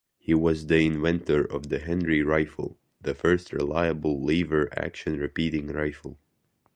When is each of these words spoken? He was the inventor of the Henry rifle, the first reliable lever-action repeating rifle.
He 0.17 0.33
was 0.33 0.65
the 0.65 0.79
inventor 0.79 1.45
of 1.45 1.69
the 1.69 1.77
Henry 1.77 2.23
rifle, 2.23 2.79
the 3.01 3.13
first 3.13 3.53
reliable 3.53 4.19
lever-action 4.25 5.19
repeating 5.19 5.67
rifle. 5.67 6.17